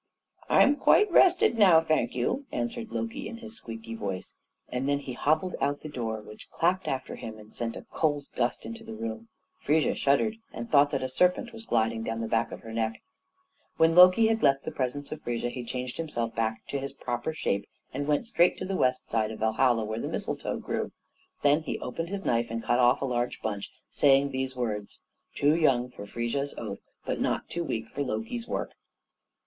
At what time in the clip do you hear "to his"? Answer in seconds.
16.69-16.93